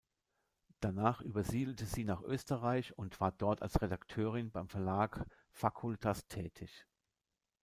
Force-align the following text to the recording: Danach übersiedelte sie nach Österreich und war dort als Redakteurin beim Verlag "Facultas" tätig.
Danach 0.79 1.21
übersiedelte 1.21 1.85
sie 1.85 2.05
nach 2.05 2.21
Österreich 2.23 2.97
und 2.97 3.19
war 3.21 3.31
dort 3.33 3.61
als 3.61 3.83
Redakteurin 3.83 4.49
beim 4.49 4.67
Verlag 4.67 5.27
"Facultas" 5.51 6.25
tätig. 6.25 6.87